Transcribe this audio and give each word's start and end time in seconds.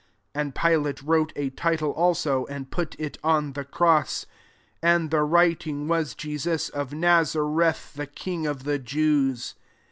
19 0.33 0.41
And 0.47 0.55
Pilate 0.55 1.03
wrote 1.03 1.31
a 1.35 1.51
title 1.51 1.91
also, 1.91 2.47
and 2.47 2.71
put 2.71 2.95
it 2.99 3.19
on 3.23 3.53
the 3.53 3.63
cross: 3.63 4.25
and 4.81 5.11
the 5.11 5.21
writing 5.21 5.87
was 5.87 6.15
jesus 6.15 6.69
of 6.69 6.89
nazarbth, 6.89 7.93
THE 7.93 8.07
KINO 8.07 8.49
of 8.49 8.63
the 8.63 8.79
JEWS. 8.79 9.53